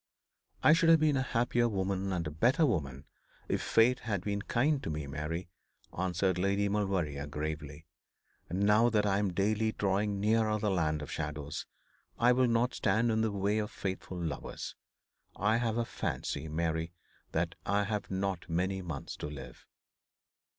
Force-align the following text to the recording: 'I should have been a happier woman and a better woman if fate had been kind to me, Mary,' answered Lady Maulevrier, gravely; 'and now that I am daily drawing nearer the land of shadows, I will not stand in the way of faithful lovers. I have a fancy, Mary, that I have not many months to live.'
'I 0.63 0.73
should 0.73 0.89
have 0.89 0.99
been 0.99 1.15
a 1.15 1.21
happier 1.21 1.69
woman 1.69 2.11
and 2.11 2.25
a 2.25 2.31
better 2.31 2.65
woman 2.65 3.05
if 3.47 3.61
fate 3.61 3.99
had 3.99 4.23
been 4.23 4.41
kind 4.41 4.81
to 4.81 4.89
me, 4.89 5.05
Mary,' 5.05 5.47
answered 5.95 6.39
Lady 6.39 6.67
Maulevrier, 6.67 7.27
gravely; 7.27 7.85
'and 8.49 8.61
now 8.61 8.89
that 8.89 9.05
I 9.05 9.19
am 9.19 9.31
daily 9.31 9.73
drawing 9.73 10.19
nearer 10.19 10.57
the 10.57 10.71
land 10.71 11.03
of 11.03 11.11
shadows, 11.11 11.67
I 12.17 12.31
will 12.31 12.47
not 12.47 12.73
stand 12.73 13.11
in 13.11 13.21
the 13.21 13.31
way 13.31 13.59
of 13.59 13.69
faithful 13.69 14.17
lovers. 14.19 14.73
I 15.35 15.57
have 15.57 15.77
a 15.77 15.85
fancy, 15.85 16.47
Mary, 16.49 16.93
that 17.31 17.53
I 17.67 17.83
have 17.83 18.09
not 18.09 18.49
many 18.49 18.81
months 18.81 19.15
to 19.17 19.27
live.' 19.27 19.67